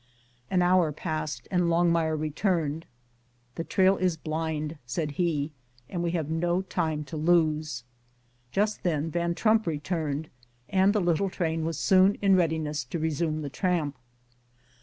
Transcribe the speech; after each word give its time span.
An 0.49 0.63
hour 0.63 0.91
passed, 0.91 1.47
and 1.51 1.65
Longmire 1.69 2.19
returned. 2.19 2.87
"The 3.53 3.63
trail 3.63 3.97
is 3.97 4.17
blind," 4.17 4.79
said 4.83 5.11
he, 5.11 5.51
"and 5.87 6.01
we 6.01 6.09
have 6.09 6.27
no 6.27 6.63
time 6.63 7.03
to 7.03 7.15
lose." 7.17 7.83
Just 8.51 8.81
then 8.81 9.11
Van 9.11 9.35
Trump 9.35 9.67
returned; 9.67 10.31
and 10.67 10.93
the 10.93 11.01
little 11.01 11.29
train 11.29 11.65
was 11.65 11.77
soon 11.77 12.15
in 12.15 12.35
readiness 12.35 12.83
to 12.85 12.97
resume 12.97 13.43
the 13.43 13.51
tramp. 13.51 13.95